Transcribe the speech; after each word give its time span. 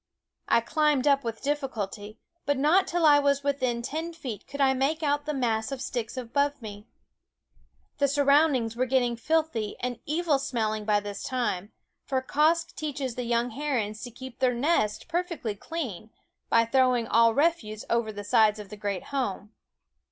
I 0.47 0.61
climbed 0.61 1.05
up 1.07 1.23
with 1.23 1.43
difficulty; 1.43 2.17
but 2.47 2.57
not 2.57 2.87
till 2.87 3.05
I 3.05 3.19
was 3.19 3.43
within 3.43 3.83
ten 3.83 4.13
feet 4.13 4.47
could 4.47 4.59
I 4.59 4.73
make 4.73 5.03
out 5.03 5.27
the 5.27 5.33
mass 5.35 5.71
of 5.71 5.79
sticks 5.79 6.17
above 6.17 6.59
me. 6.59 6.87
The 7.99 8.07
surroundings 8.07 8.75
were 8.75 8.87
getting 8.87 9.15
filthy 9.15 9.75
and 9.79 9.99
evil 10.07 10.39
smelling 10.39 10.85
by 10.85 11.01
this 11.01 11.21
time; 11.21 11.71
for 12.03 12.19
Quoskh 12.19 12.73
teaches 12.73 13.13
the 13.13 13.25
young 13.25 13.51
herons 13.51 14.01
to 14.01 14.09
keep 14.09 14.39
their 14.39 14.55
nest 14.55 15.07
perfectly 15.07 15.53
clean 15.53 16.09
by 16.49 16.65
throwing 16.65 17.05
all 17.07 17.35
refuse 17.35 17.85
over 17.87 18.11
the 18.11 18.23
sides 18.23 18.57
of 18.57 18.69
the 18.69 18.77
great 18.77 19.03
home. 19.13 19.51